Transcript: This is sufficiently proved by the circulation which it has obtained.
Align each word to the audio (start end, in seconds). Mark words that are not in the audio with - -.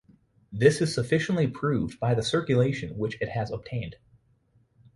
This 0.51 0.81
is 0.81 0.91
sufficiently 0.95 1.45
proved 1.45 1.99
by 1.99 2.15
the 2.15 2.23
circulation 2.23 2.97
which 2.97 3.21
it 3.21 3.29
has 3.29 3.51
obtained. 3.51 3.97